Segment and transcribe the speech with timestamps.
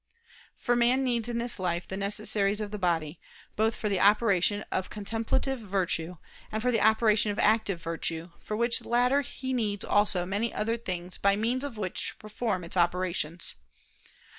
[0.55, 3.19] For man needs in this life, the necessaries of the body,
[3.55, 6.17] both for the operation of contemplative virtue,
[6.51, 10.75] and for the operation of active virtue, for which latter he needs also many other
[10.75, 13.53] things by means of which to perform its operations.